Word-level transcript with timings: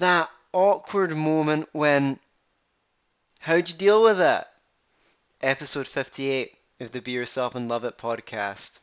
that 0.00 0.30
awkward 0.52 1.16
moment 1.16 1.68
when. 1.72 2.18
How'd 3.38 3.68
you 3.68 3.76
deal 3.76 4.02
with 4.02 4.20
it? 4.20 4.44
Episode 5.42 5.86
58 5.86 6.52
of 6.80 6.92
the 6.92 7.00
Be 7.00 7.12
Yourself 7.12 7.54
and 7.54 7.68
Love 7.68 7.84
It 7.84 7.96
podcast. 7.96 8.80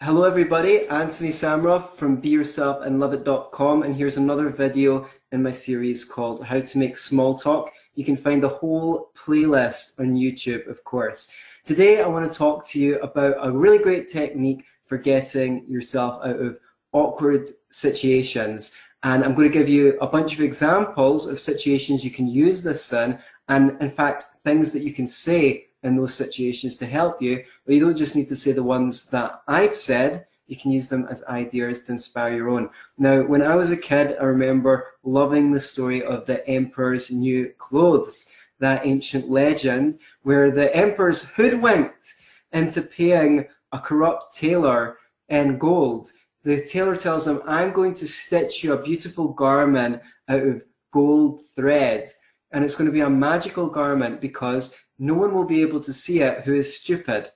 Hello, 0.00 0.24
everybody. 0.24 0.88
Anthony 0.88 1.30
Samroff 1.30 1.90
from 1.90 2.16
be 2.16 2.28
yourself 2.28 2.84
and 2.84 2.98
love 2.98 3.12
BeYourselfAndLoveIt.com, 3.12 3.82
and 3.82 3.94
here's 3.94 4.16
another 4.16 4.48
video 4.48 5.08
in 5.32 5.42
my 5.42 5.50
series 5.50 6.04
called 6.04 6.44
How 6.44 6.60
to 6.60 6.78
Make 6.78 6.96
Small 6.96 7.36
Talk. 7.36 7.72
You 7.94 8.04
can 8.04 8.16
find 8.16 8.42
the 8.42 8.48
whole 8.48 9.10
playlist 9.16 9.98
on 9.98 10.14
YouTube, 10.16 10.68
of 10.68 10.82
course. 10.84 11.32
Today, 11.64 12.00
I 12.00 12.06
want 12.06 12.30
to 12.30 12.38
talk 12.38 12.66
to 12.68 12.78
you 12.78 12.98
about 13.00 13.36
a 13.40 13.50
really 13.50 13.78
great 13.78 14.08
technique 14.08 14.64
for 14.84 14.98
getting 14.98 15.64
yourself 15.68 16.20
out 16.24 16.40
of 16.40 16.58
awkward 16.92 17.48
situations. 17.70 18.76
And 19.04 19.22
I'm 19.22 19.34
going 19.34 19.46
to 19.46 19.58
give 19.58 19.68
you 19.68 19.98
a 20.00 20.06
bunch 20.06 20.32
of 20.32 20.40
examples 20.40 21.26
of 21.26 21.38
situations 21.38 22.04
you 22.04 22.10
can 22.10 22.26
use 22.26 22.62
this 22.62 22.92
in, 22.92 23.18
and 23.48 23.80
in 23.80 23.90
fact, 23.90 24.24
things 24.42 24.72
that 24.72 24.82
you 24.82 24.92
can 24.94 25.06
say 25.06 25.66
in 25.82 25.94
those 25.94 26.14
situations 26.14 26.78
to 26.78 26.86
help 26.86 27.20
you. 27.20 27.44
But 27.66 27.74
you 27.74 27.80
don't 27.80 27.96
just 27.96 28.16
need 28.16 28.28
to 28.28 28.36
say 28.36 28.52
the 28.52 28.62
ones 28.62 29.10
that 29.10 29.42
I've 29.46 29.74
said, 29.74 30.26
you 30.46 30.56
can 30.56 30.72
use 30.72 30.88
them 30.88 31.06
as 31.10 31.22
ideas 31.24 31.84
to 31.84 31.92
inspire 31.92 32.34
your 32.34 32.48
own. 32.48 32.70
Now, 32.98 33.22
when 33.22 33.42
I 33.42 33.54
was 33.54 33.70
a 33.70 33.76
kid, 33.76 34.16
I 34.18 34.24
remember 34.24 34.92
loving 35.02 35.52
the 35.52 35.60
story 35.60 36.02
of 36.02 36.24
the 36.24 36.46
Emperor's 36.48 37.10
New 37.10 37.52
Clothes, 37.58 38.32
that 38.58 38.86
ancient 38.86 39.30
legend 39.30 39.98
where 40.22 40.50
the 40.50 40.74
emperor's 40.74 41.22
hoodwinked 41.22 42.14
into 42.52 42.80
paying 42.80 43.46
a 43.72 43.78
corrupt 43.78 44.34
tailor 44.34 44.96
in 45.28 45.58
gold. 45.58 46.08
The 46.44 46.64
tailor 46.64 46.96
tells 46.96 47.26
him, 47.26 47.40
I'm 47.46 47.72
going 47.72 47.94
to 47.94 48.06
stitch 48.06 48.62
you 48.62 48.74
a 48.74 48.82
beautiful 48.82 49.28
garment 49.28 50.02
out 50.28 50.42
of 50.42 50.64
gold 50.92 51.42
thread. 51.56 52.08
And 52.52 52.64
it's 52.64 52.76
going 52.76 52.86
to 52.86 52.92
be 52.92 53.00
a 53.00 53.10
magical 53.10 53.66
garment 53.66 54.20
because 54.20 54.78
no 54.98 55.14
one 55.14 55.34
will 55.34 55.46
be 55.46 55.62
able 55.62 55.80
to 55.80 55.92
see 55.92 56.20
it 56.20 56.44
who 56.44 56.54
is 56.54 56.76
stupid. 56.76 57.30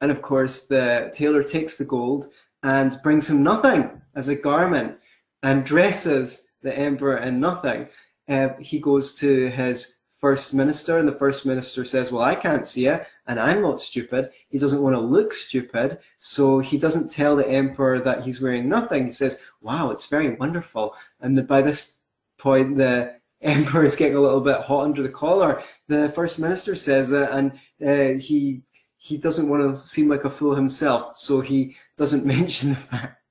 And 0.00 0.10
of 0.10 0.22
course, 0.22 0.66
the 0.66 1.12
tailor 1.14 1.42
takes 1.42 1.76
the 1.76 1.84
gold 1.84 2.26
and 2.62 2.96
brings 3.02 3.28
him 3.28 3.42
nothing 3.42 4.00
as 4.14 4.28
a 4.28 4.34
garment 4.34 4.98
and 5.42 5.64
dresses 5.64 6.46
the 6.62 6.76
emperor 6.76 7.18
in 7.18 7.40
nothing. 7.40 7.88
Uh, 8.28 8.50
he 8.60 8.78
goes 8.78 9.14
to 9.16 9.48
his 9.48 9.96
first 10.20 10.52
minister, 10.52 10.98
and 10.98 11.08
the 11.08 11.16
first 11.16 11.46
minister 11.46 11.84
says, 11.84 12.12
Well, 12.12 12.22
I 12.22 12.34
can't 12.34 12.68
see 12.68 12.86
it, 12.86 13.06
and 13.26 13.40
I'm 13.40 13.62
not 13.62 13.80
stupid. 13.80 14.30
He 14.50 14.58
doesn't 14.58 14.82
want 14.82 14.94
to 14.94 15.00
look 15.00 15.32
stupid, 15.32 15.98
so 16.18 16.58
he 16.58 16.76
doesn't 16.78 17.10
tell 17.10 17.36
the 17.36 17.48
emperor 17.48 18.00
that 18.00 18.22
he's 18.22 18.40
wearing 18.40 18.68
nothing. 18.68 19.06
He 19.06 19.10
says, 19.12 19.40
Wow, 19.62 19.90
it's 19.90 20.06
very 20.06 20.34
wonderful. 20.36 20.94
And 21.20 21.48
by 21.48 21.62
this 21.62 22.02
point, 22.38 22.76
the 22.76 23.16
emperor 23.40 23.84
is 23.84 23.96
getting 23.96 24.16
a 24.16 24.20
little 24.20 24.42
bit 24.42 24.60
hot 24.60 24.84
under 24.84 25.02
the 25.02 25.08
collar. 25.08 25.62
The 25.88 26.10
first 26.10 26.38
minister 26.38 26.74
says 26.74 27.10
it, 27.12 27.28
and 27.30 27.52
uh, 27.84 28.20
he 28.20 28.62
he 28.98 29.16
doesn't 29.16 29.48
want 29.48 29.62
to 29.62 29.74
seem 29.74 30.08
like 30.08 30.24
a 30.24 30.30
fool 30.30 30.54
himself, 30.54 31.16
so 31.16 31.40
he 31.40 31.76
doesn't 31.96 32.26
mention 32.36 32.70
the 32.70 32.76
fact 32.76 33.22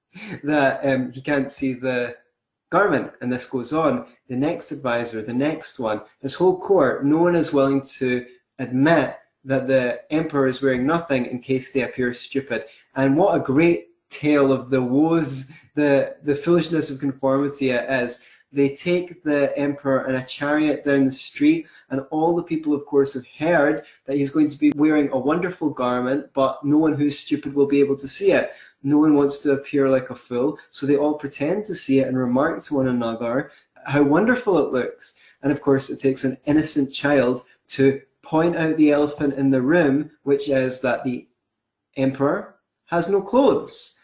that 0.44 0.84
um, 0.84 1.12
he 1.12 1.22
can't 1.22 1.52
see 1.52 1.74
the 1.74 2.16
garment. 2.70 3.12
And 3.22 3.32
this 3.32 3.48
goes 3.48 3.74
on. 3.74 4.08
The 4.28 4.36
next 4.36 4.72
advisor, 4.72 5.22
the 5.22 5.34
next 5.34 5.80
one, 5.80 6.02
this 6.22 6.34
whole 6.34 6.60
court, 6.60 7.06
no 7.06 7.18
one 7.18 7.36
is 7.36 7.54
willing 7.54 7.82
to 7.98 8.26
admit 8.60 9.16
that 9.46 9.68
the 9.68 10.02
emperor 10.12 10.48
is 10.48 10.62
wearing 10.62 10.86
nothing 10.86 11.26
in 11.26 11.40
case 11.40 11.72
they 11.72 11.82
appear 11.82 12.14
stupid. 12.14 12.66
And 12.96 13.18
what 13.18 13.36
a 13.36 13.44
great 13.44 13.88
tale 14.10 14.52
of 14.52 14.70
the 14.70 14.82
woes, 14.82 15.52
the 15.76 16.18
the 16.24 16.36
foolishness 16.36 16.90
of 16.90 17.00
conformity 17.00 17.70
it 17.70 17.90
is 17.90 18.28
they 18.52 18.70
take 18.70 19.24
the 19.24 19.56
emperor 19.58 20.08
in 20.10 20.16
a 20.16 20.26
chariot 20.26 20.84
down 20.84 21.06
the 21.06 21.12
street, 21.12 21.68
and 21.90 22.02
all 22.10 22.36
the 22.36 22.44
people, 22.44 22.74
of 22.74 22.86
course, 22.86 23.14
have 23.14 23.28
heard 23.38 23.86
that 24.06 24.18
he's 24.18 24.32
going 24.32 24.48
to 24.48 24.58
be 24.58 24.72
wearing 24.76 25.10
a 25.12 25.20
wonderful 25.20 25.70
garment, 25.70 26.28
but 26.34 26.64
no 26.66 26.78
one 26.78 26.94
who's 26.94 27.20
stupid 27.20 27.54
will 27.54 27.68
be 27.68 27.80
able 27.80 27.96
to 27.98 28.08
see 28.08 28.32
it. 28.32 28.52
No 28.82 28.98
one 28.98 29.14
wants 29.14 29.40
to 29.40 29.54
appear 29.54 29.90
like 29.90 30.10
a 30.10 30.16
fool, 30.16 30.58
so 30.72 30.86
they 30.86 30.98
all 30.98 31.20
pretend 31.20 31.66
to 31.66 31.76
see 31.76 32.00
it 32.00 32.08
and 32.08 32.18
remark 32.18 32.64
to 32.64 32.76
one 32.76 32.88
another 32.88 33.52
how 33.86 34.04
wonderful 34.04 34.58
it 34.58 34.74
looks. 34.74 35.16
And 35.42 35.52
of 35.52 35.62
course, 35.62 35.90
it 35.90 36.00
takes 36.00 36.24
an 36.24 36.38
innocent 36.46 36.94
child 36.94 37.44
to 37.70 38.02
point 38.24 38.56
out 38.56 38.78
the 38.78 38.92
elephant 38.92 39.36
in 39.36 39.50
the 39.50 39.62
room, 39.62 40.12
which 40.24 40.50
is 40.50 40.82
that 40.82 41.04
the 41.04 41.28
emperor 41.98 42.56
has 42.86 43.10
no 43.10 43.22
clothes. 43.22 43.98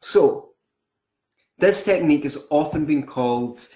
So, 0.00 0.50
this 1.58 1.84
technique 1.84 2.24
has 2.24 2.46
often 2.50 2.84
been 2.84 3.06
called 3.06 3.68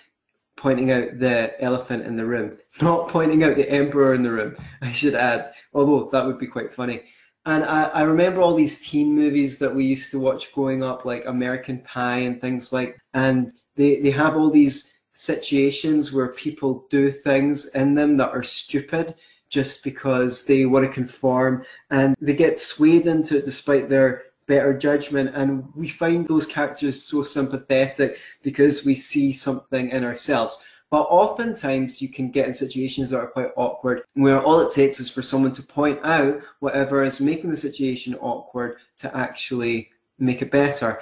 pointing 0.57 0.91
out 0.91 1.19
the 1.19 1.55
elephant 1.63 2.07
in 2.07 2.17
the 2.17 2.27
room, 2.27 2.59
not 2.83 3.09
pointing 3.09 3.45
out 3.45 3.57
the 3.57 3.71
emperor 3.71 4.15
in 4.15 4.23
the 4.23 4.33
room, 4.33 4.57
I 4.83 4.91
should 4.91 5.15
add, 5.15 5.53
although 5.75 6.09
that 6.11 6.27
would 6.27 6.39
be 6.39 6.47
quite 6.47 6.73
funny. 6.73 7.05
And 7.45 7.63
I, 7.65 7.85
I 7.85 8.03
remember 8.03 8.41
all 8.41 8.55
these 8.55 8.85
teen 8.85 9.15
movies 9.15 9.59
that 9.59 9.73
we 9.73 9.85
used 9.85 10.11
to 10.11 10.19
watch 10.19 10.53
growing 10.53 10.83
up, 10.83 11.05
like 11.05 11.27
American 11.27 11.81
Pie 11.83 12.19
and 12.19 12.41
things 12.41 12.73
like, 12.73 12.99
and 13.15 13.53
they, 13.77 14.01
they 14.01 14.11
have 14.11 14.37
all 14.37 14.51
these 14.51 14.99
situations 15.13 16.13
where 16.13 16.29
people 16.29 16.87
do 16.91 17.11
things 17.11 17.67
in 17.69 17.95
them 17.95 18.17
that 18.17 18.33
are 18.33 18.43
stupid 18.43 19.15
just 19.49 19.85
because 19.85 20.45
they 20.45 20.67
want 20.67 20.85
to 20.85 20.93
conform 20.93 21.65
and 21.91 22.17
they 22.21 22.35
get 22.35 22.59
swayed 22.59 23.07
into 23.07 23.37
it 23.39 23.45
despite 23.45 23.89
their 23.89 24.25
better 24.47 24.77
judgment. 24.77 25.31
And 25.35 25.69
we 25.75 25.89
find 25.89 26.27
those 26.27 26.47
characters 26.47 27.03
so 27.03 27.23
sympathetic 27.23 28.19
because 28.43 28.85
we 28.85 28.95
see 28.95 29.33
something 29.33 29.91
in 29.91 30.05
ourselves. 30.05 30.65
But 30.91 31.03
oftentimes 31.11 32.01
you 32.01 32.09
can 32.09 32.31
get 32.31 32.47
in 32.47 32.55
situations 32.55 33.11
that 33.11 33.19
are 33.19 33.27
quite 33.27 33.51
awkward 33.57 34.03
where 34.15 34.41
all 34.41 34.61
it 34.61 34.73
takes 34.73 35.01
is 35.01 35.11
for 35.11 35.23
someone 35.23 35.53
to 35.55 35.63
point 35.63 35.99
out 36.05 36.41
whatever 36.61 37.03
is 37.03 37.21
making 37.21 37.51
the 37.51 37.57
situation 37.57 38.15
awkward 38.17 38.77
to 38.99 39.15
actually 39.17 39.91
make 40.19 40.43
it 40.43 40.51
better 40.51 41.01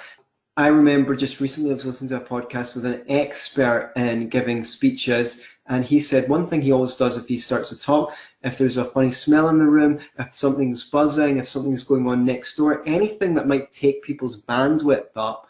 I 0.57 0.67
remember 0.67 1.17
just 1.17 1.41
recently 1.41 1.71
I 1.71 1.73
was 1.73 1.85
listening 1.85 2.09
to 2.09 2.17
a 2.17 2.21
podcast 2.21 2.75
with 2.75 2.85
an 2.85 3.03
expert 3.09 3.91
in 3.97 4.29
giving 4.29 4.63
speeches, 4.63 5.45
and 5.65 5.83
he 5.83 5.99
said 5.99 6.29
one 6.29 6.47
thing 6.47 6.61
he 6.61 6.71
always 6.71 6.95
does 6.95 7.17
if 7.17 7.27
he 7.27 7.37
starts 7.37 7.73
a 7.73 7.77
talk, 7.79 8.15
if 8.41 8.57
there's 8.57 8.77
a 8.77 8.85
funny 8.85 9.11
smell 9.11 9.49
in 9.49 9.57
the 9.57 9.65
room, 9.65 9.99
if 10.17 10.33
something's 10.33 10.85
buzzing, 10.85 11.37
if 11.37 11.47
something's 11.49 11.83
going 11.83 12.07
on 12.07 12.23
next 12.23 12.55
door, 12.55 12.83
anything 12.85 13.33
that 13.33 13.49
might 13.49 13.73
take 13.73 14.01
people's 14.01 14.41
bandwidth 14.43 15.09
up, 15.17 15.45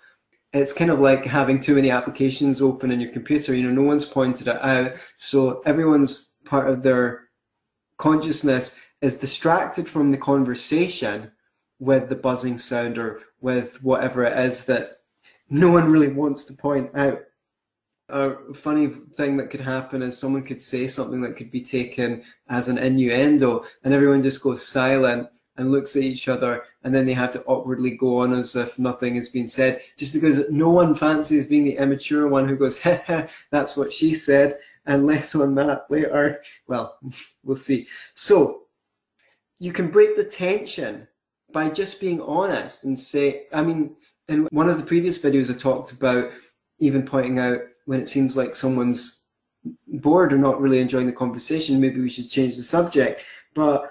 it's 0.53 0.73
kind 0.73 0.89
of 0.89 0.99
like 0.99 1.23
having 1.23 1.59
too 1.59 1.75
many 1.75 1.91
applications 1.91 2.59
open 2.59 2.89
in 2.89 2.99
your 2.99 3.11
computer. 3.11 3.53
You 3.53 3.63
know, 3.63 3.81
no 3.81 3.87
one's 3.87 4.05
pointed 4.05 4.47
it 4.47 4.57
out, 4.59 4.93
so 5.17 5.61
everyone's 5.67 6.33
part 6.45 6.67
of 6.67 6.81
their 6.81 7.29
consciousness 7.97 8.79
is 9.01 9.17
distracted 9.17 9.87
from 9.87 10.11
the 10.11 10.17
conversation 10.17 11.31
with 11.79 12.09
the 12.09 12.15
buzzing 12.15 12.57
sound 12.57 12.97
or 12.97 13.21
with 13.41 13.83
whatever 13.83 14.23
it 14.23 14.37
is 14.37 14.65
that 14.65 14.99
no 15.49 15.69
one 15.69 15.91
really 15.91 16.11
wants 16.11 16.45
to 16.45 16.53
point 16.53 16.89
out. 16.95 17.21
A 18.09 18.53
funny 18.53 18.87
thing 19.15 19.35
that 19.37 19.49
could 19.49 19.61
happen 19.61 20.03
is 20.03 20.17
someone 20.17 20.43
could 20.43 20.61
say 20.61 20.85
something 20.87 21.21
that 21.21 21.35
could 21.35 21.49
be 21.49 21.61
taken 21.61 22.23
as 22.49 22.67
an 22.67 22.77
innuendo, 22.77 23.65
and 23.83 23.93
everyone 23.93 24.21
just 24.21 24.41
goes 24.41 24.65
silent 24.65 25.27
and 25.57 25.71
looks 25.71 25.95
at 25.95 26.03
each 26.03 26.27
other, 26.27 26.63
and 26.83 26.93
then 26.93 27.05
they 27.05 27.13
have 27.13 27.31
to 27.31 27.43
awkwardly 27.45 27.91
go 27.91 28.19
on 28.19 28.33
as 28.33 28.55
if 28.55 28.77
nothing 28.77 29.15
has 29.15 29.29
been 29.29 29.47
said, 29.47 29.81
just 29.97 30.13
because 30.13 30.49
no 30.51 30.69
one 30.69 30.93
fancies 30.93 31.47
being 31.47 31.63
the 31.63 31.77
immature 31.77 32.27
one 32.27 32.47
who 32.47 32.55
goes, 32.55 32.79
that's 33.51 33.77
what 33.77 33.91
she 33.91 34.13
said, 34.13 34.57
and 34.85 35.07
less 35.07 35.33
on 35.33 35.55
that 35.55 35.85
later. 35.89 36.43
Well, 36.67 36.99
we'll 37.43 37.55
see. 37.55 37.87
So, 38.13 38.63
you 39.57 39.71
can 39.71 39.89
break 39.89 40.15
the 40.15 40.25
tension 40.25 41.07
by 41.55 41.69
just 41.69 42.01
being 42.01 42.19
honest 42.19 42.83
and 42.83 42.99
say, 42.99 43.43
I 43.53 43.63
mean, 43.63 43.95
in 44.27 44.45
one 44.51 44.69
of 44.69 44.77
the 44.77 44.85
previous 44.85 45.17
videos, 45.17 45.49
I 45.49 45.53
talked 45.53 45.93
about 45.93 46.29
even 46.79 47.05
pointing 47.05 47.39
out 47.39 47.61
when 47.85 48.01
it 48.01 48.09
seems 48.09 48.35
like 48.35 48.53
someone's 48.53 49.21
bored 49.87 50.33
or 50.33 50.37
not 50.37 50.59
really 50.59 50.81
enjoying 50.81 51.05
the 51.05 51.13
conversation, 51.13 51.79
maybe 51.79 52.01
we 52.01 52.09
should 52.09 52.29
change 52.29 52.57
the 52.57 52.61
subject. 52.61 53.23
But 53.53 53.89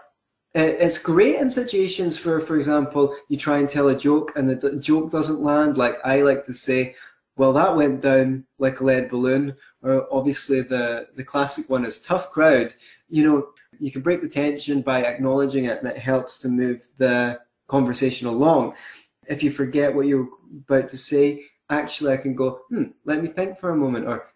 it's 0.54 0.98
great 0.98 1.36
in 1.36 1.50
situations 1.50 2.18
for, 2.18 2.38
for 2.38 2.54
example, 2.54 3.16
you 3.30 3.38
try 3.38 3.56
and 3.56 3.68
tell 3.68 3.88
a 3.88 3.96
joke 3.96 4.32
and 4.36 4.46
the 4.46 4.76
joke 4.76 5.10
doesn't 5.10 5.40
land. 5.40 5.78
Like 5.78 5.96
I 6.04 6.20
like 6.20 6.44
to 6.44 6.52
say, 6.52 6.94
well, 7.38 7.54
that 7.54 7.74
went 7.74 8.02
down 8.02 8.44
like 8.58 8.80
a 8.80 8.84
lead 8.84 9.08
balloon. 9.08 9.56
Or 9.80 10.06
obviously 10.12 10.60
the, 10.60 11.08
the 11.16 11.24
classic 11.24 11.70
one 11.70 11.86
is 11.86 12.02
tough 12.02 12.30
crowd. 12.30 12.74
You 13.08 13.24
know, 13.24 13.48
you 13.80 13.90
can 13.90 14.02
break 14.02 14.20
the 14.20 14.28
tension 14.28 14.82
by 14.82 15.02
acknowledging 15.02 15.64
it 15.64 15.78
and 15.78 15.88
it 15.88 15.96
helps 15.96 16.38
to 16.40 16.48
move 16.48 16.86
the 16.98 17.40
conversation 17.68 18.26
along. 18.26 18.74
If 19.28 19.42
you 19.42 19.50
forget 19.50 19.94
what 19.94 20.06
you're 20.06 20.28
about 20.68 20.88
to 20.88 20.98
say, 20.98 21.46
actually 21.70 22.12
I 22.12 22.18
can 22.18 22.34
go, 22.34 22.60
hmm, 22.68 22.84
let 23.04 23.22
me 23.22 23.28
think 23.28 23.58
for 23.58 23.70
a 23.70 23.76
moment, 23.76 24.06
or 24.06 24.32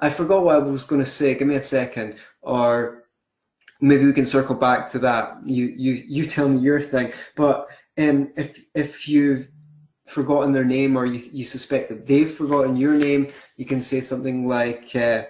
I 0.00 0.10
forgot 0.10 0.44
what 0.44 0.56
I 0.56 0.58
was 0.58 0.84
going 0.84 1.02
to 1.02 1.10
say, 1.10 1.34
give 1.34 1.48
me 1.48 1.56
a 1.56 1.62
second, 1.62 2.16
or 2.42 3.04
maybe 3.80 4.04
we 4.04 4.12
can 4.12 4.24
circle 4.24 4.54
back 4.54 4.90
to 4.90 4.98
that. 5.00 5.38
You 5.44 5.66
you 5.76 6.04
you 6.06 6.24
tell 6.26 6.48
me 6.48 6.58
your 6.58 6.80
thing. 6.80 7.12
But 7.36 7.68
um, 7.98 8.32
if 8.36 8.60
if 8.74 9.08
you've 9.08 9.50
forgotten 10.06 10.52
their 10.52 10.64
name 10.64 10.96
or 10.96 11.04
you, 11.04 11.20
you 11.32 11.44
suspect 11.44 11.90
that 11.90 12.06
they've 12.06 12.30
forgotten 12.30 12.76
your 12.76 12.94
name, 12.94 13.28
you 13.56 13.64
can 13.64 13.80
say 13.80 14.00
something 14.00 14.46
like, 14.46 14.94
uh, 14.96 15.24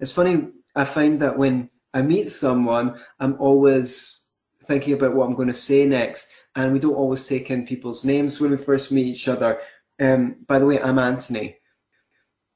it's 0.00 0.10
funny, 0.10 0.48
I 0.74 0.84
find 0.84 1.20
that 1.20 1.36
when 1.36 1.68
I 1.92 2.02
meet 2.02 2.30
someone, 2.30 2.98
I'm 3.20 3.36
always 3.38 4.26
thinking 4.64 4.94
about 4.94 5.14
what 5.14 5.26
I'm 5.26 5.34
going 5.34 5.48
to 5.48 5.54
say 5.54 5.86
next. 5.86 6.32
And 6.56 6.72
we 6.72 6.78
don't 6.78 6.94
always 6.94 7.26
take 7.26 7.50
in 7.50 7.66
people's 7.66 8.04
names 8.04 8.40
when 8.40 8.50
we 8.50 8.56
first 8.56 8.90
meet 8.90 9.06
each 9.06 9.28
other. 9.28 9.60
Um, 10.00 10.36
by 10.46 10.58
the 10.58 10.66
way, 10.66 10.80
I'm 10.80 10.98
Anthony. 10.98 11.58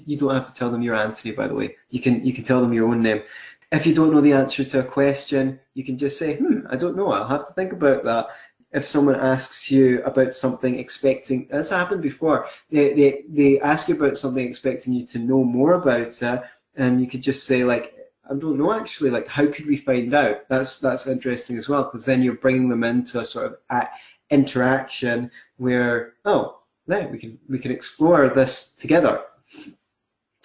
You 0.05 0.17
don't 0.17 0.35
have 0.35 0.49
to 0.49 0.55
tell 0.55 0.70
them 0.70 0.82
you're 0.82 0.97
Anthony, 0.97 1.32
by 1.32 1.47
the 1.47 1.55
way. 1.55 1.76
You 1.91 2.00
can 2.00 2.25
you 2.25 2.32
can 2.32 2.43
tell 2.43 2.62
them 2.62 2.73
your 2.73 2.88
own 2.88 3.02
name. 3.02 3.23
If 3.70 3.87
you 3.87 3.94
don't 3.94 4.12
know 4.12 4.20
the 4.20 4.32
answer 4.32 4.64
to 4.64 4.81
a 4.81 4.85
question, 4.85 5.61
you 5.75 5.85
can 5.85 5.97
just 5.97 6.19
say, 6.19 6.37
hmm, 6.37 6.61
I 6.69 6.76
don't 6.76 6.97
know. 6.97 7.12
I'll 7.12 7.29
have 7.29 7.47
to 7.47 7.52
think 7.52 7.73
about 7.73 8.02
that. 8.05 8.29
If 8.73 8.85
someone 8.85 9.17
asks 9.17 9.70
you 9.70 10.02
about 10.05 10.32
something 10.32 10.79
expecting, 10.79 11.47
that's 11.50 11.70
happened 11.70 12.02
before. 12.02 12.47
They, 12.70 12.94
they, 12.94 13.25
they 13.29 13.61
ask 13.61 13.88
you 13.88 13.97
about 13.97 14.17
something 14.17 14.47
expecting 14.47 14.93
you 14.94 15.06
to 15.08 15.19
know 15.19 15.44
more 15.44 15.75
about 15.75 16.23
it, 16.23 16.43
and 16.76 17.00
you 17.00 17.06
could 17.06 17.23
just 17.23 17.47
say 17.47 17.64
like, 17.64 17.94
I 18.31 18.35
don't 18.35 18.59
know 18.59 18.73
actually, 18.73 19.11
like 19.11 19.27
how 19.27 19.47
could 19.47 19.67
we 19.67 19.77
find 19.77 20.15
out? 20.15 20.49
That's 20.49 20.79
that's 20.79 21.09
interesting 21.09 21.59
as 21.59 21.69
well 21.69 21.85
because 21.85 22.05
then 22.05 22.23
you're 22.23 22.35
bringing 22.35 22.69
them 22.69 22.85
into 22.85 23.21
a 23.21 23.25
sort 23.25 23.47
of 23.71 23.88
interaction 24.31 25.31
where 25.56 26.15
oh, 26.25 26.61
then 26.87 27.11
we 27.11 27.19
can 27.19 27.38
we 27.49 27.59
can 27.59 27.73
explore 27.73 28.29
this 28.29 28.75
together. 28.75 29.23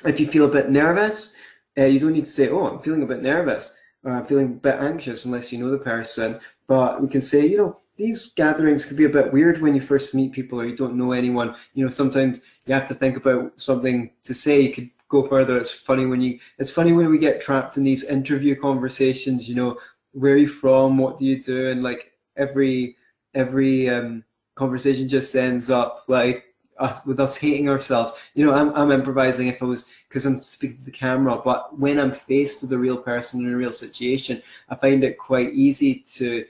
If 0.04 0.20
you 0.20 0.28
feel 0.28 0.46
a 0.46 0.52
bit 0.52 0.70
nervous, 0.72 1.36
uh, 1.78 1.84
you 1.84 2.00
don't 2.00 2.14
need 2.14 2.26
to 2.26 2.32
say, 2.32 2.50
"Oh, 2.50 2.66
I'm 2.66 2.82
feeling 2.82 3.04
a 3.04 3.08
bit 3.08 3.22
nervous," 3.22 3.78
or 4.04 4.12
"I'm 4.12 4.26
feeling 4.26 4.46
a 4.46 4.50
bit 4.50 4.76
anxious," 4.76 5.26
unless 5.26 5.52
you 5.52 5.60
know 5.60 5.70
the 5.70 5.78
person. 5.78 6.40
But 6.68 7.02
you 7.02 7.08
can 7.08 7.22
say, 7.22 7.46
you 7.46 7.58
know, 7.58 7.78
these 7.98 8.28
gatherings 8.36 8.86
could 8.86 8.98
be 8.98 9.06
a 9.06 9.10
bit 9.10 9.32
weird 9.32 9.62
when 9.62 9.76
you 9.76 9.82
first 9.82 10.16
meet 10.16 10.32
people 10.32 10.60
or 10.60 10.66
you 10.66 10.76
don't 10.76 10.98
know 10.98 11.12
anyone. 11.12 11.56
You 11.76 11.86
know, 11.86 11.92
sometimes 11.92 12.42
you 12.66 12.74
have 12.74 12.88
to 12.88 12.96
think 12.96 13.16
about 13.16 13.60
something 13.60 14.12
to 14.24 14.34
say. 14.34 14.62
You 14.62 14.74
could 14.74 14.90
go 15.10 15.28
further. 15.28 15.58
It's 15.58 15.72
funny 15.72 16.06
when 16.06 16.22
you. 16.22 16.40
It's 16.58 16.72
funny 16.72 16.94
when 16.94 17.10
we 17.10 17.18
get 17.18 17.42
trapped 17.42 17.78
in 17.78 17.84
these 17.84 18.04
interview 18.04 18.56
conversations. 18.56 19.48
You 19.48 19.56
know, 19.56 19.80
where 20.12 20.34
are 20.34 20.38
you 20.38 20.48
from? 20.48 20.98
What 20.98 21.18
do 21.18 21.26
you 21.26 21.42
do? 21.42 21.70
And 21.70 21.84
like 21.84 22.12
every 22.38 22.98
every 23.34 23.90
um, 23.90 24.24
conversation 24.56 25.08
just 25.08 25.36
ends 25.36 25.70
up 25.70 26.04
like 26.08 26.46
us 26.78 27.06
with 27.06 27.20
us 27.20 27.38
hating 27.38 27.70
ourselves. 27.70 28.14
You 28.34 28.46
know, 28.46 28.54
I'm 28.54 28.74
I'm 28.76 28.92
improvising 28.92 29.48
if 29.48 29.62
I 29.62 29.66
was 29.66 29.92
because 30.08 30.26
I'm 30.26 30.42
speaking 30.42 30.78
to 30.78 30.86
the 30.86 30.92
camera, 30.92 31.42
but 31.44 31.78
when 31.78 32.00
I'm 32.00 32.12
faced 32.12 32.62
with 32.62 32.74
a 32.74 32.78
real 32.78 32.98
person 32.98 33.46
in 33.46 33.54
a 33.54 33.58
real 33.58 33.74
situation, 33.74 34.42
I 34.70 34.76
find 34.76 35.04
it 35.04 35.18
quite 35.18 35.54
easy 35.54 36.04
to 36.16 36.46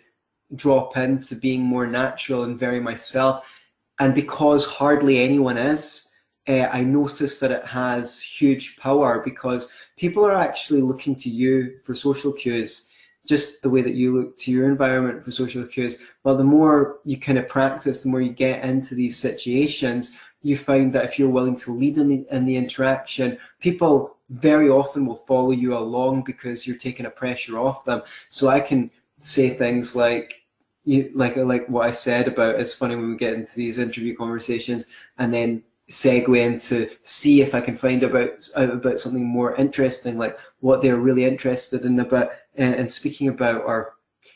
drop 0.55 0.97
into 0.97 1.35
being 1.35 1.61
more 1.61 1.87
natural 1.87 2.43
and 2.43 2.57
very 2.57 2.79
myself. 2.79 3.65
And 3.99 4.13
because 4.13 4.65
hardly 4.65 5.19
anyone 5.19 5.57
is, 5.57 6.04
uh, 6.47 6.69
I 6.71 6.83
notice 6.83 7.39
that 7.39 7.51
it 7.51 7.65
has 7.65 8.21
huge 8.21 8.77
power 8.77 9.21
because 9.24 9.69
people 9.97 10.24
are 10.25 10.36
actually 10.36 10.81
looking 10.81 11.15
to 11.18 11.30
you 11.30 11.77
for 11.83 11.95
social 11.95 12.31
cues, 12.31 12.92
just 13.25 13.63
the 13.63 13.69
way 13.69 13.81
that 13.81 13.95
you 13.95 14.15
look 14.15 14.38
to 14.38 14.51
your 14.51 14.69
environment 14.69 15.24
for 15.24 15.31
social 15.31 15.65
cues. 15.65 16.01
But 16.24 16.36
the 16.36 16.44
more 16.44 17.00
you 17.03 17.18
kind 17.18 17.39
of 17.39 17.47
practice, 17.47 18.01
the 18.01 18.09
more 18.09 18.21
you 18.21 18.31
get 18.31 18.63
into 18.63 18.94
these 18.94 19.18
situations, 19.18 20.15
you 20.44 20.57
find 20.57 20.94
that 20.94 21.06
if 21.06 21.18
you're 21.18 21.30
willing 21.30 21.57
to 21.57 21.71
lead 21.71 21.97
in 21.97 22.07
the, 22.07 22.27
in 22.30 22.45
the 22.45 22.56
interaction, 22.56 23.39
people 23.59 24.18
very 24.30 24.69
often 24.69 25.06
will 25.06 25.15
follow 25.15 25.51
you 25.51 25.75
along 25.75 26.24
because 26.24 26.68
you're 26.68 26.77
taking 26.77 27.07
a 27.07 27.12
pressure 27.12 27.57
off 27.57 27.86
them. 27.86 28.03
So 28.27 28.50
I 28.50 28.59
can 28.59 28.91
say 29.19 29.50
things 29.50 29.95
like, 29.95 30.41
you 30.83 31.12
like 31.15 31.36
like 31.36 31.68
what 31.68 31.88
I 31.88 31.89
said 31.89 32.27
about 32.27 32.59
it's 32.59 32.75
funny 32.75 32.95
when 32.95 33.09
we 33.09 33.15
get 33.18 33.33
into 33.33 33.56
these 33.56 33.80
interview 33.80 34.15
conversations 34.15 34.86
and 35.18 35.33
then 35.33 35.63
segue 35.89 36.37
into 36.37 36.89
see 37.03 37.41
if 37.41 37.53
I 37.53 37.61
can 37.61 37.75
find 37.75 38.03
about 38.03 38.49
about 38.55 38.99
something 38.99 39.25
more 39.25 39.55
interesting, 39.55 40.17
like 40.17 40.37
what 40.59 40.81
they're 40.81 40.97
really 40.97 41.25
interested 41.25 41.85
in 41.85 41.99
about 41.99 42.31
and, 42.55 42.75
and 42.75 42.89
speaking 42.89 43.27
about 43.27 43.63
or 43.63 43.93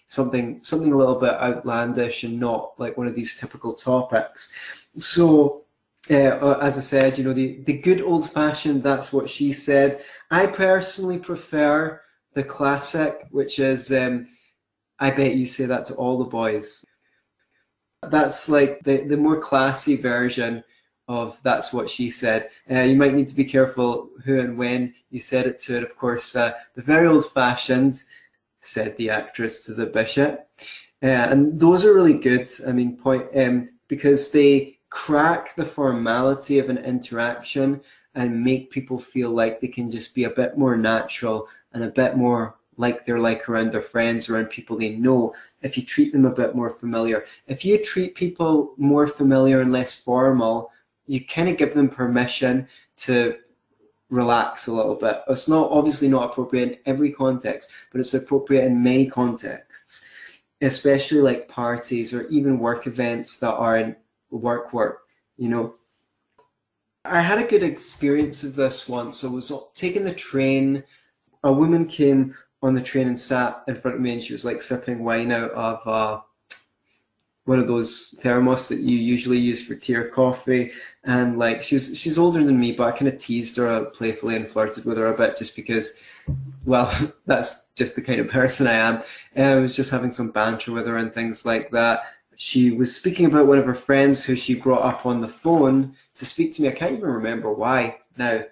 something 0.08 0.64
something 0.64 0.92
a 0.92 0.98
little 0.98 1.20
bit 1.20 1.34
outlandish 1.34 2.24
and 2.24 2.40
not 2.40 2.74
like 2.78 2.98
one 2.98 3.08
of 3.08 3.16
these 3.16 3.40
typical 3.40 3.74
topics. 3.74 4.54
So 4.98 5.66
uh, 6.10 6.58
as 6.62 6.78
I 6.78 6.82
said, 6.82 7.18
you 7.18 7.24
know, 7.24 7.34
the, 7.34 7.62
the 7.66 7.78
good 7.78 8.02
old 8.02 8.32
fashioned, 8.32 8.82
that's 8.82 9.14
what 9.14 9.30
she 9.30 9.54
said. 9.54 10.02
I 10.32 10.48
personally 10.48 11.20
prefer 11.20 12.02
the 12.34 12.44
classic, 12.44 13.26
which 13.32 13.60
is 13.60 13.92
um, 13.92 14.28
I 15.00 15.12
bet 15.12 15.36
you 15.36 15.46
say 15.46 15.66
that 15.66 15.86
to 15.88 15.96
all 15.96 16.18
the 16.18 16.26
boys. 16.26 16.84
That's 18.04 18.50
like 18.50 18.82
the, 18.84 19.02
the 19.06 19.18
more 19.18 19.40
classy 19.40 19.96
version 19.96 20.64
of 21.10 21.40
that's 21.42 21.74
what 21.74 21.90
she 21.90 22.10
said. 22.10 22.50
Uh, 22.72 22.82
you 22.82 22.96
might 22.96 23.16
need 23.16 23.28
to 23.28 23.36
be 23.36 23.44
careful 23.44 24.12
who 24.24 24.40
and 24.40 24.58
when 24.58 24.94
you 25.10 25.20
said 25.20 25.48
it 25.48 25.60
to 25.60 25.78
it. 25.78 25.84
Of 25.84 25.98
course, 25.98 26.36
uh, 26.36 26.54
the 26.76 26.84
very 26.84 27.08
old 27.08 27.26
fashioned 27.26 28.04
said 28.62 28.96
the 28.96 29.10
actress 29.10 29.66
to 29.66 29.74
the 29.74 29.88
bishop. 29.88 30.48
Uh, 31.02 31.08
and 31.32 31.60
those 31.60 31.84
are 31.84 31.96
really 31.96 32.14
good. 32.14 32.48
I 32.68 32.72
mean, 32.72 32.96
point 32.96 33.26
um, 33.36 33.70
because 33.88 34.32
they 34.32 34.78
crack 34.92 35.56
the 35.56 35.66
formality 35.66 36.60
of 36.60 36.70
an 36.70 36.78
interaction 36.78 37.82
and 38.14 38.44
make 38.44 38.70
people 38.70 39.00
feel 39.00 39.32
like 39.32 39.60
they 39.60 39.68
can 39.68 39.90
just 39.90 40.14
be 40.14 40.26
a 40.26 40.30
bit 40.30 40.58
more 40.58 40.78
natural 40.78 41.48
and 41.74 41.84
a 41.84 41.90
bit 41.90 42.18
more 42.18 42.56
like 42.78 43.06
they're 43.06 43.20
like 43.20 43.50
around 43.50 43.72
their 43.72 43.82
friends, 43.82 44.30
around 44.30 44.50
people 44.50 44.78
they 44.78 44.96
know, 44.96 45.34
if 45.64 45.76
you 45.76 45.84
treat 45.84 46.14
them 46.14 46.26
a 46.26 46.34
bit 46.34 46.56
more 46.56 46.70
familiar. 46.70 47.26
If 47.48 47.66
you 47.66 47.82
treat 47.82 48.16
people 48.16 48.74
more 48.78 49.08
familiar 49.08 49.62
and 49.62 49.72
less 49.72 50.00
formal, 50.00 50.72
you 51.10 51.26
kind 51.26 51.50
of 51.50 51.58
give 51.58 51.74
them 51.74 51.90
permission 51.90 52.68
to 52.96 53.36
relax 54.12 54.68
a 54.68 54.74
little 54.74 54.94
bit. 54.94 55.22
It's 55.28 55.48
not 55.48 55.72
obviously 55.72 56.08
not 56.08 56.30
appropriate 56.30 56.72
in 56.72 56.78
every 56.86 57.12
context, 57.12 57.72
but 57.92 58.00
it's 58.00 58.14
appropriate 58.14 58.66
in 58.66 58.84
many 58.84 59.08
contexts, 59.08 60.06
especially 60.62 61.22
like 61.22 61.48
parties 61.48 62.14
or 62.14 62.28
even 62.28 62.60
work 62.60 62.86
events 62.86 63.38
that 63.40 63.54
are 63.54 63.80
in 63.80 63.96
work 64.30 64.72
work, 64.72 65.02
you 65.38 65.50
know. 65.50 65.76
I 67.06 67.22
had 67.22 67.40
a 67.40 67.48
good 67.48 67.64
experience 67.64 68.44
of 68.44 68.56
this 68.56 68.88
once. 68.88 69.24
I 69.24 69.28
was 69.28 69.52
taking 69.74 70.04
the 70.04 70.14
train. 70.14 70.84
A 71.44 71.52
woman 71.52 71.88
came 71.88 72.36
on 72.62 72.76
the 72.76 72.82
train 72.82 73.08
and 73.08 73.20
sat 73.20 73.64
in 73.68 73.76
front 73.76 73.96
of 73.96 74.02
me 74.02 74.14
and 74.14 74.24
she 74.24 74.34
was 74.34 74.46
like 74.46 74.62
sipping 74.62 75.04
wine 75.04 75.32
out 75.32 75.52
of 75.52 75.88
uh, 75.88 76.22
one 77.46 77.60
of 77.60 77.68
those 77.68 78.16
thermos 78.20 78.68
that 78.68 78.80
you 78.80 78.98
usually 78.98 79.38
use 79.38 79.66
for 79.66 79.76
tea 79.76 79.96
or 79.96 80.10
coffee. 80.10 80.72
And 81.04 81.40
like 81.40 81.64
she 81.64 81.76
was 81.76 81.98
she's 81.98 82.18
older 82.18 82.44
than 82.44 82.60
me 82.60 82.72
but 82.72 82.94
i 82.94 82.98
kind 82.98 83.08
of 83.08 83.18
teased 83.18 83.58
her 83.58 83.86
playfully 83.86 84.36
and 84.36 84.48
flirted 84.48 84.86
with 84.86 84.98
her 84.98 85.08
a 85.08 85.18
bit 85.18 85.38
just 85.38 85.56
because 85.56 86.02
well 86.66 86.94
that's 87.26 87.70
just 87.70 87.96
the 87.96 88.02
kind 88.02 88.20
of 88.20 88.28
person 88.28 88.68
i 88.68 88.74
am. 88.74 89.02
And 89.36 89.48
i 89.48 89.56
was 89.56 89.76
just 89.76 89.92
having 89.92 90.12
some 90.12 90.32
banter 90.32 90.72
with 90.72 90.86
her 90.88 90.98
and 90.98 91.14
things 91.14 91.46
like 91.46 91.72
that. 91.72 92.04
She 92.36 92.72
was 92.72 92.96
speaking 92.96 93.26
about 93.26 93.48
one 93.48 93.58
of 93.58 93.66
her 93.66 93.74
friends 93.74 94.24
who 94.24 94.36
she 94.36 94.56
brought 94.56 94.84
up 94.84 95.06
on 95.06 95.20
the 95.20 95.28
phone 95.28 95.96
to 96.16 96.26
speak 96.26 96.56
to 96.56 96.62
me. 96.62 96.70
I 96.70 96.72
can't 96.72 96.94
even 96.94 97.10
remember 97.10 97.52
why 97.52 97.98
now. 98.16 98.44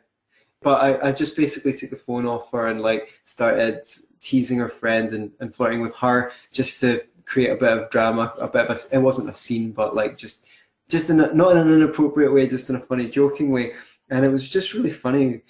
But 0.62 0.82
I, 0.82 1.10
I 1.10 1.12
just 1.14 1.38
basically 1.38 1.72
took 1.72 1.92
the 1.92 1.96
phone 1.96 2.26
off 2.26 2.52
her 2.52 2.68
and 2.68 2.82
like 2.82 3.22
started 3.24 3.88
teasing 4.20 4.58
her 4.58 4.68
friend 4.68 5.12
and, 5.12 5.32
and 5.40 5.56
flirting 5.56 5.82
with 5.82 5.96
her 5.96 6.34
just 6.52 6.82
to 6.82 7.02
create 7.28 7.50
a 7.50 7.56
bit 7.56 7.78
of 7.78 7.90
drama, 7.90 8.34
a 8.40 8.48
bit 8.48 8.68
of 8.68 8.78
a, 8.78 8.96
it 8.96 9.00
wasn't 9.00 9.30
a 9.30 9.34
scene, 9.34 9.72
but 9.72 9.96
like 9.96 10.18
just 10.18 10.48
just 10.90 11.10
in 11.10 11.20
a, 11.20 11.34
not 11.34 11.52
in 11.52 11.58
an 11.58 11.74
inappropriate 11.74 12.34
way, 12.34 12.48
just 12.48 12.70
in 12.70 12.78
a 12.78 12.80
funny, 12.80 13.10
joking 13.10 13.52
way, 13.52 13.74
and 14.10 14.26
it 14.26 14.30
was 14.30 14.48
just 14.48 14.74
really 14.74 14.92
funny. 14.92 15.42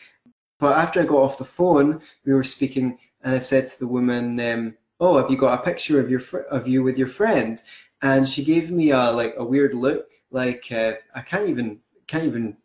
But 0.59 0.77
after 0.77 0.99
I 0.99 1.05
got 1.05 1.17
off 1.21 1.37
the 1.37 1.45
phone, 1.45 2.01
we 2.25 2.33
were 2.33 2.43
speaking, 2.43 2.97
and 3.21 3.35
I 3.35 3.37
said 3.37 3.67
to 3.67 3.79
the 3.79 3.87
woman, 3.87 4.39
um, 4.39 4.75
"Oh, 4.99 5.17
have 5.17 5.29
you 5.29 5.37
got 5.37 5.59
a 5.59 5.63
picture 5.63 5.99
of 5.99 6.09
your 6.09 6.19
fr- 6.19 6.49
of 6.49 6.67
you 6.67 6.83
with 6.83 6.97
your 6.97 7.07
friend?" 7.07 7.61
And 8.01 8.27
she 8.27 8.43
gave 8.43 8.71
me 8.71 8.91
a 8.91 9.11
like 9.11 9.35
a 9.37 9.45
weird 9.45 9.73
look, 9.75 10.09
like 10.31 10.71
uh, 10.71 10.93
I 11.13 11.21
can't 11.21 11.49
even 11.49 11.79
can't 12.07 12.25
even 12.25 12.57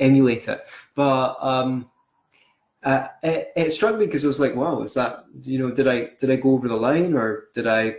emulate 0.00 0.48
it. 0.48 0.66
But 0.96 1.36
um, 1.40 1.90
uh, 2.82 3.06
it, 3.22 3.52
it 3.54 3.70
struck 3.72 3.96
me 3.96 4.06
because 4.06 4.24
it 4.24 4.28
was 4.28 4.40
like, 4.40 4.56
wow, 4.56 4.82
is 4.82 4.94
that 4.94 5.24
you 5.44 5.58
know, 5.58 5.70
did 5.70 5.86
I 5.86 6.10
did 6.18 6.30
I 6.30 6.36
go 6.36 6.50
over 6.50 6.66
the 6.66 6.76
line 6.76 7.14
or 7.14 7.44
did 7.54 7.66
I 7.68 7.98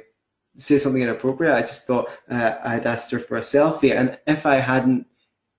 say 0.56 0.78
something 0.78 1.02
inappropriate? 1.02 1.54
I 1.54 1.62
just 1.62 1.88
thought 1.88 2.10
uh, 2.30 2.56
I'd 2.64 2.86
asked 2.86 3.12
her 3.12 3.20
for 3.20 3.38
a 3.38 3.42
selfie, 3.42 3.96
and 3.96 4.18
if 4.28 4.46
I 4.46 4.56
hadn't 4.56 5.08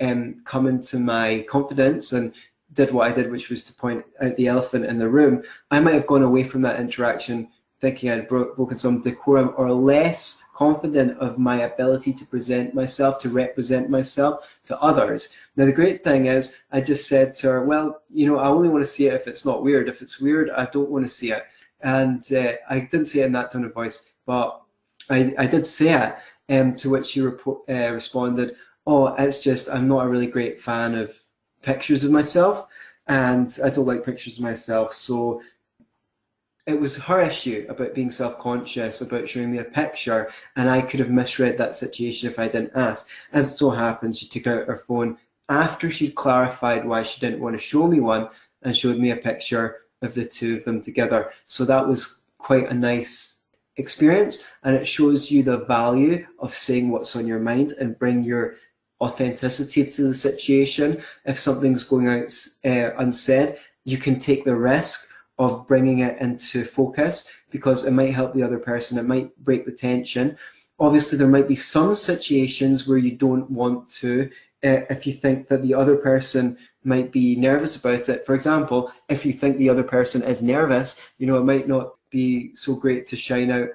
um, 0.00 0.42
come 0.44 0.66
into 0.66 0.98
my 0.98 1.44
confidence 1.48 2.12
and 2.12 2.34
did 2.72 2.92
what 2.92 3.10
I 3.10 3.14
did, 3.14 3.30
which 3.30 3.50
was 3.50 3.64
to 3.64 3.74
point 3.74 4.04
out 4.20 4.36
the 4.36 4.48
elephant 4.48 4.84
in 4.86 4.98
the 4.98 5.08
room, 5.08 5.42
I 5.70 5.80
might 5.80 5.94
have 5.94 6.06
gone 6.06 6.22
away 6.22 6.44
from 6.44 6.62
that 6.62 6.80
interaction 6.80 7.48
thinking 7.80 8.10
I'd 8.10 8.28
bro- 8.28 8.54
broken 8.54 8.78
some 8.78 9.02
decorum 9.02 9.52
or 9.58 9.70
less 9.70 10.42
confident 10.54 11.18
of 11.18 11.38
my 11.38 11.62
ability 11.62 12.14
to 12.14 12.24
present 12.24 12.74
myself, 12.74 13.18
to 13.20 13.28
represent 13.28 13.90
myself 13.90 14.58
to 14.64 14.80
others. 14.80 15.36
Now, 15.56 15.66
the 15.66 15.72
great 15.72 16.02
thing 16.02 16.26
is, 16.26 16.60
I 16.72 16.80
just 16.80 17.08
said 17.08 17.34
to 17.36 17.48
her, 17.48 17.64
Well, 17.64 18.00
you 18.08 18.26
know, 18.26 18.38
I 18.38 18.48
only 18.48 18.70
want 18.70 18.84
to 18.84 18.90
see 18.90 19.08
it 19.08 19.14
if 19.14 19.26
it's 19.26 19.44
not 19.44 19.62
weird. 19.62 19.88
If 19.88 20.00
it's 20.00 20.20
weird, 20.20 20.50
I 20.50 20.64
don't 20.66 20.90
want 20.90 21.04
to 21.04 21.10
see 21.10 21.32
it. 21.32 21.44
And 21.80 22.24
uh, 22.32 22.54
I 22.70 22.80
didn't 22.80 23.06
say 23.06 23.20
it 23.20 23.26
in 23.26 23.32
that 23.32 23.50
tone 23.50 23.64
of 23.64 23.74
voice, 23.74 24.14
but 24.24 24.62
I, 25.10 25.34
I 25.38 25.46
did 25.46 25.66
say 25.66 25.92
it, 25.92 26.16
um, 26.48 26.76
to 26.76 26.90
which 26.90 27.06
she 27.06 27.20
uh, 27.20 27.92
responded, 27.92 28.56
oh, 28.86 29.14
it's 29.14 29.42
just 29.42 29.68
I'm 29.68 29.88
not 29.88 30.06
a 30.06 30.08
really 30.08 30.26
great 30.26 30.60
fan 30.60 30.94
of 30.94 31.14
pictures 31.62 32.04
of 32.04 32.10
myself, 32.10 32.66
and 33.06 33.56
I 33.64 33.70
don't 33.70 33.86
like 33.86 34.04
pictures 34.04 34.38
of 34.38 34.44
myself. 34.44 34.92
So 34.92 35.40
it 36.66 36.80
was 36.80 36.96
her 36.96 37.20
issue 37.20 37.66
about 37.68 37.94
being 37.94 38.10
self-conscious 38.10 39.00
about 39.00 39.28
showing 39.28 39.52
me 39.52 39.58
a 39.58 39.64
picture 39.64 40.30
and 40.56 40.70
i 40.70 40.80
could 40.80 41.00
have 41.00 41.10
misread 41.10 41.58
that 41.58 41.74
situation 41.74 42.28
if 42.28 42.38
i 42.38 42.48
didn't 42.48 42.72
ask 42.74 43.08
as 43.32 43.52
it 43.52 43.56
so 43.56 43.70
happens 43.70 44.18
she 44.18 44.26
took 44.26 44.46
out 44.46 44.66
her 44.66 44.76
phone 44.76 45.18
after 45.48 45.90
she'd 45.90 46.14
clarified 46.14 46.86
why 46.86 47.02
she 47.02 47.20
didn't 47.20 47.40
want 47.40 47.54
to 47.54 47.62
show 47.62 47.86
me 47.86 48.00
one 48.00 48.28
and 48.62 48.76
showed 48.76 48.98
me 48.98 49.10
a 49.10 49.16
picture 49.16 49.82
of 50.00 50.14
the 50.14 50.24
two 50.24 50.56
of 50.56 50.64
them 50.64 50.80
together 50.80 51.30
so 51.44 51.64
that 51.64 51.86
was 51.86 52.22
quite 52.38 52.68
a 52.68 52.74
nice 52.74 53.33
experience 53.76 54.44
and 54.62 54.76
it 54.76 54.86
shows 54.86 55.30
you 55.30 55.42
the 55.42 55.64
value 55.64 56.26
of 56.38 56.54
saying 56.54 56.90
what's 56.90 57.16
on 57.16 57.26
your 57.26 57.40
mind 57.40 57.72
and 57.80 57.98
bring 57.98 58.22
your 58.22 58.54
authenticity 59.00 59.84
to 59.84 60.02
the 60.04 60.14
situation 60.14 61.02
if 61.24 61.38
something's 61.38 61.84
going 61.84 62.08
out 62.08 62.32
uh, 62.64 62.90
unsaid 62.98 63.56
you 63.84 63.98
can 63.98 64.18
take 64.18 64.44
the 64.44 64.56
risk 64.56 65.10
of 65.38 65.66
bringing 65.66 66.00
it 66.00 66.20
into 66.20 66.64
focus 66.64 67.30
because 67.50 67.84
it 67.84 67.90
might 67.92 68.14
help 68.14 68.34
the 68.34 68.42
other 68.42 68.58
person, 68.58 68.98
it 68.98 69.04
might 69.04 69.36
break 69.44 69.64
the 69.64 69.72
tension. 69.72 70.36
Obviously, 70.78 71.18
there 71.18 71.28
might 71.28 71.48
be 71.48 71.56
some 71.56 71.94
situations 71.94 72.86
where 72.86 72.98
you 72.98 73.12
don't 73.12 73.48
want 73.50 73.88
to, 73.88 74.30
uh, 74.64 74.82
if 74.90 75.06
you 75.06 75.12
think 75.12 75.48
that 75.48 75.62
the 75.62 75.74
other 75.74 75.96
person 75.96 76.56
might 76.84 77.12
be 77.12 77.36
nervous 77.36 77.76
about 77.76 78.08
it. 78.08 78.26
For 78.26 78.34
example, 78.34 78.92
if 79.08 79.24
you 79.24 79.32
think 79.32 79.56
the 79.56 79.68
other 79.68 79.82
person 79.82 80.22
is 80.22 80.42
nervous, 80.42 81.00
you 81.18 81.26
know, 81.26 81.38
it 81.38 81.44
might 81.44 81.68
not 81.68 81.96
be 82.10 82.54
so 82.54 82.74
great 82.74 83.06
to 83.06 83.16
shine 83.16 83.50
out 83.50 83.68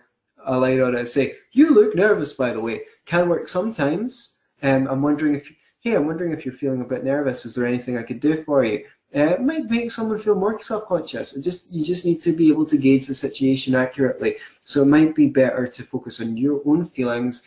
a 0.45 0.57
light 0.57 0.79
on 0.79 0.95
it 0.95 0.99
and 0.99 1.07
say, 1.07 1.35
You 1.51 1.71
look 1.71 1.95
nervous, 1.95 2.33
by 2.33 2.51
the 2.51 2.61
way. 2.61 2.81
Can 3.05 3.29
work 3.29 3.47
sometimes. 3.47 4.37
Um, 4.61 4.87
I'm 4.87 5.01
wondering 5.01 5.35
if, 5.35 5.51
hey, 5.81 5.95
I'm 5.95 6.05
wondering 6.05 6.31
if 6.31 6.45
you're 6.45 6.53
feeling 6.53 6.81
a 6.81 6.85
bit 6.85 7.03
nervous. 7.03 7.45
Is 7.45 7.55
there 7.55 7.65
anything 7.65 7.97
I 7.97 8.03
could 8.03 8.19
do 8.19 8.43
for 8.43 8.63
you? 8.63 8.83
uh, 9.15 9.21
it 9.21 9.41
might 9.41 9.69
make 9.69 9.89
someone 9.89 10.19
feel 10.19 10.35
more 10.35 10.59
self-conscious. 10.59 11.35
It 11.35 11.41
just 11.41 11.71
you 11.73 11.83
just 11.83 12.05
need 12.05 12.21
to 12.21 12.31
be 12.31 12.49
able 12.49 12.65
to 12.67 12.77
gauge 12.77 13.07
the 13.07 13.15
situation 13.15 13.73
accurately. 13.73 14.37
So 14.61 14.83
it 14.83 14.85
might 14.85 15.15
be 15.15 15.27
better 15.27 15.65
to 15.65 15.83
focus 15.83 16.21
on 16.21 16.37
your 16.37 16.61
own 16.65 16.85
feelings, 16.85 17.43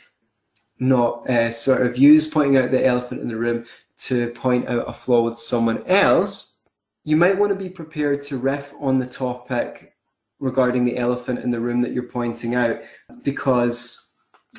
not 0.81 1.28
uh, 1.31 1.52
sort 1.52 1.87
of 1.87 1.97
use 1.97 2.26
pointing 2.26 2.57
out 2.57 2.73
the 2.73 2.85
elephant 2.85 3.21
in 3.21 3.28
the 3.28 3.37
room 3.37 3.64
to 4.06 4.30
point 4.30 4.68
out 4.68 4.88
a 4.88 4.92
flaw 4.92 5.23
with 5.23 5.38
someone 5.38 5.82
else. 5.87 6.61
You 7.04 7.16
might 7.16 7.38
want 7.38 7.50
to 7.50 7.59
be 7.59 7.68
prepared 7.68 8.23
to 8.25 8.37
riff 8.37 8.75
on 8.80 8.99
the 8.99 9.06
topic 9.06 9.94
regarding 10.38 10.85
the 10.85 10.97
elephant 10.97 11.38
in 11.38 11.50
the 11.50 11.61
room 11.61 11.80
that 11.80 11.92
you're 11.92 12.04
pointing 12.04 12.54
out 12.54 12.80
because 13.23 14.12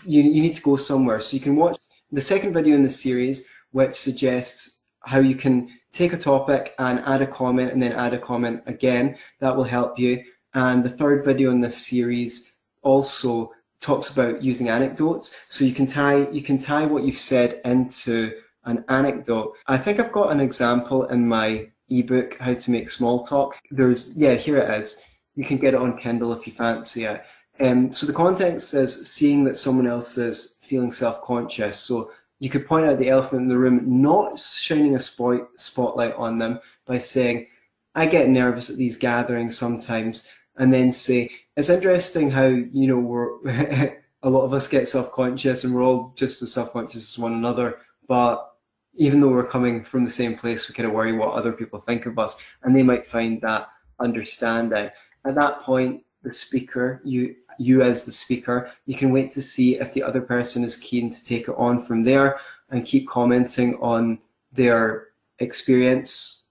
you, 0.05 0.21
you 0.23 0.41
need 0.41 0.55
to 0.55 0.61
go 0.61 0.75
somewhere. 0.75 1.19
So 1.19 1.35
you 1.35 1.41
can 1.41 1.55
watch 1.55 1.77
the 2.11 2.21
second 2.21 2.53
video 2.53 2.75
in 2.75 2.83
the 2.83 2.89
series, 2.89 3.47
which 3.71 3.95
suggests 3.95 4.83
how 5.01 5.19
you 5.19 5.35
can 5.35 5.69
take 5.91 6.13
a 6.13 6.17
topic 6.17 6.73
and 6.79 6.99
add 6.99 7.21
a 7.21 7.27
comment 7.27 7.73
and 7.73 7.81
then 7.81 7.91
add 7.91 8.13
a 8.13 8.19
comment 8.19 8.61
again. 8.65 9.17
That 9.39 9.55
will 9.55 9.63
help 9.63 9.99
you. 9.99 10.23
And 10.53 10.83
the 10.83 10.89
third 10.89 11.25
video 11.25 11.51
in 11.51 11.59
this 11.59 11.85
series 11.85 12.53
also 12.81 13.51
talks 13.81 14.09
about 14.09 14.41
using 14.41 14.69
anecdotes. 14.69 15.35
So 15.49 15.65
you 15.65 15.73
can 15.73 15.87
tie 15.87 16.29
you 16.29 16.41
can 16.41 16.57
tie 16.57 16.85
what 16.85 17.03
you've 17.03 17.17
said 17.17 17.59
into 17.65 18.31
an 18.65 18.83
anecdote. 18.89 19.55
I 19.67 19.77
think 19.77 19.99
I've 19.99 20.11
got 20.11 20.31
an 20.31 20.39
example 20.39 21.05
in 21.05 21.27
my 21.27 21.69
ebook, 21.89 22.37
How 22.39 22.53
to 22.53 22.71
Make 22.71 22.89
Small 22.89 23.25
Talk. 23.25 23.59
There's 23.71 24.15
yeah, 24.15 24.35
here 24.35 24.57
it 24.57 24.81
is. 24.81 25.03
You 25.35 25.43
can 25.43 25.57
get 25.57 25.73
it 25.73 25.79
on 25.79 25.97
Kindle 25.97 26.33
if 26.33 26.45
you 26.47 26.53
fancy 26.53 27.05
it. 27.05 27.23
Um, 27.59 27.91
so 27.91 28.05
the 28.05 28.13
context 28.13 28.73
is 28.73 29.09
seeing 29.09 29.43
that 29.43 29.57
someone 29.57 29.87
else 29.87 30.17
is 30.17 30.57
feeling 30.61 30.91
self-conscious. 30.91 31.77
So 31.77 32.11
you 32.39 32.49
could 32.49 32.67
point 32.67 32.85
out 32.85 32.99
the 32.99 33.09
elephant 33.09 33.43
in 33.43 33.47
the 33.47 33.57
room, 33.57 34.01
not 34.01 34.39
shining 34.39 34.95
a 34.95 34.99
spot, 34.99 35.47
spotlight 35.55 36.15
on 36.15 36.39
them 36.39 36.59
by 36.85 36.97
saying, 36.97 37.47
I 37.95 38.07
get 38.07 38.29
nervous 38.29 38.69
at 38.69 38.77
these 38.77 38.97
gatherings 38.97 39.57
sometimes, 39.57 40.29
and 40.57 40.73
then 40.73 40.91
say, 40.91 41.29
it's 41.55 41.69
interesting 41.69 42.31
how, 42.31 42.47
you 42.47 42.87
know, 42.87 42.99
we're, 42.99 43.39
a 44.23 44.29
lot 44.29 44.45
of 44.45 44.53
us 44.53 44.67
get 44.67 44.87
self-conscious 44.87 45.63
and 45.63 45.73
we're 45.73 45.83
all 45.83 46.13
just 46.15 46.41
as 46.41 46.51
self-conscious 46.53 47.13
as 47.13 47.19
one 47.19 47.33
another, 47.33 47.77
but 48.07 48.52
even 48.95 49.19
though 49.19 49.29
we're 49.29 49.45
coming 49.45 49.83
from 49.83 50.03
the 50.03 50.09
same 50.09 50.35
place, 50.35 50.67
we 50.67 50.75
kind 50.75 50.87
of 50.87 50.93
worry 50.93 51.13
what 51.13 51.33
other 51.33 51.51
people 51.51 51.79
think 51.79 52.05
of 52.05 52.19
us, 52.19 52.37
and 52.63 52.75
they 52.75 52.83
might 52.83 53.07
find 53.07 53.41
that 53.41 53.69
understanding. 53.99 54.89
At 55.25 55.35
that 55.35 55.61
point, 55.61 56.03
the 56.21 56.31
speaker, 56.31 57.01
you 57.03 57.35
you 57.59 57.81
as 57.81 58.03
the 58.03 58.11
speaker. 58.11 58.71
You 58.85 58.95
can 58.95 59.11
wait 59.11 59.31
to 59.31 59.41
see 59.41 59.79
if 59.79 59.93
the 59.93 60.03
other 60.03 60.21
person 60.21 60.63
is 60.63 60.77
keen 60.77 61.11
to 61.11 61.23
take 61.23 61.47
it 61.47 61.55
on 61.57 61.81
from 61.81 62.03
there 62.03 62.39
and 62.69 62.85
keep 62.85 63.07
commenting 63.07 63.75
on 63.75 64.19
their 64.51 65.09
experience, 65.39 66.45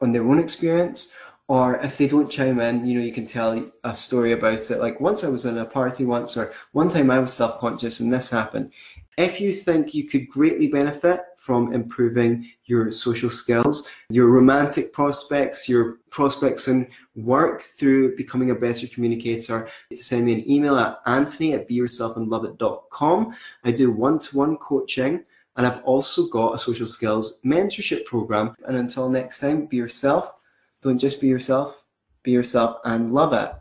on 0.00 0.12
their 0.12 0.26
own 0.26 0.38
experience. 0.38 1.14
Or 1.48 1.76
if 1.76 1.96
they 1.96 2.08
don't 2.08 2.30
chime 2.30 2.58
in, 2.58 2.84
you 2.86 2.98
know, 2.98 3.04
you 3.04 3.12
can 3.12 3.24
tell 3.24 3.70
a 3.84 3.94
story 3.94 4.32
about 4.32 4.68
it. 4.68 4.80
Like 4.80 5.00
once 5.00 5.22
I 5.22 5.28
was 5.28 5.46
in 5.46 5.58
a 5.58 5.64
party 5.64 6.04
once, 6.04 6.36
or 6.36 6.52
one 6.72 6.88
time 6.88 7.08
I 7.08 7.20
was 7.20 7.32
self 7.32 7.60
conscious 7.60 8.00
and 8.00 8.12
this 8.12 8.30
happened. 8.30 8.72
If 9.16 9.40
you 9.40 9.54
think 9.54 9.94
you 9.94 10.04
could 10.04 10.28
greatly 10.28 10.68
benefit 10.68 11.20
from 11.36 11.72
improving 11.72 12.50
your 12.66 12.92
social 12.92 13.30
skills, 13.30 13.88
your 14.10 14.26
romantic 14.26 14.92
prospects, 14.92 15.70
your 15.70 16.00
prospects 16.10 16.68
in 16.68 16.88
work 17.14 17.62
through 17.62 18.14
becoming 18.16 18.50
a 18.50 18.54
better 18.54 18.86
communicator, 18.86 19.68
to 19.90 19.96
send 19.96 20.26
me 20.26 20.34
an 20.34 20.50
email 20.50 20.76
at 20.78 21.00
anthony 21.06 21.54
at 21.54 21.66
beyourselfandloveit.com. 21.66 23.34
I 23.64 23.70
do 23.70 23.90
one-to-one 23.90 24.58
coaching 24.58 25.24
and 25.56 25.66
I've 25.66 25.82
also 25.84 26.28
got 26.28 26.54
a 26.54 26.58
social 26.58 26.86
skills 26.86 27.40
mentorship 27.42 28.04
program. 28.04 28.54
And 28.68 28.76
until 28.76 29.08
next 29.08 29.40
time, 29.40 29.64
be 29.64 29.78
yourself. 29.78 30.34
Don't 30.82 30.98
just 30.98 31.22
be 31.22 31.28
yourself, 31.28 31.84
be 32.22 32.32
yourself 32.32 32.80
and 32.84 33.14
love 33.14 33.32
it. 33.32 33.52